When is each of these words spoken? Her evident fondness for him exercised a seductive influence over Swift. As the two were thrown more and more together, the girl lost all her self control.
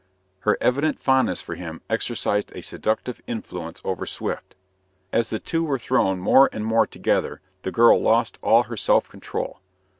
Her 0.39 0.57
evident 0.61 0.99
fondness 0.99 1.41
for 1.43 1.53
him 1.53 1.83
exercised 1.87 2.51
a 2.55 2.63
seductive 2.63 3.21
influence 3.27 3.79
over 3.83 4.07
Swift. 4.07 4.55
As 5.13 5.29
the 5.29 5.37
two 5.37 5.63
were 5.63 5.77
thrown 5.77 6.17
more 6.17 6.49
and 6.51 6.65
more 6.65 6.87
together, 6.87 7.39
the 7.61 7.71
girl 7.71 8.01
lost 8.01 8.39
all 8.41 8.63
her 8.63 8.77
self 8.77 9.07
control. 9.09 9.59